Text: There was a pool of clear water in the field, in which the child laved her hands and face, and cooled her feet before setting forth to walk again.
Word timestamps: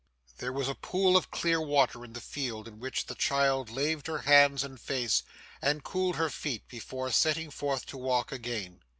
There 0.39 0.51
was 0.51 0.67
a 0.67 0.73
pool 0.73 1.15
of 1.15 1.29
clear 1.29 1.61
water 1.61 2.03
in 2.03 2.13
the 2.13 2.21
field, 2.21 2.67
in 2.67 2.79
which 2.79 3.05
the 3.05 3.13
child 3.13 3.69
laved 3.69 4.07
her 4.07 4.17
hands 4.23 4.63
and 4.63 4.81
face, 4.81 5.21
and 5.61 5.83
cooled 5.83 6.15
her 6.15 6.31
feet 6.31 6.67
before 6.67 7.11
setting 7.11 7.51
forth 7.51 7.85
to 7.85 7.97
walk 7.99 8.31
again. 8.31 8.81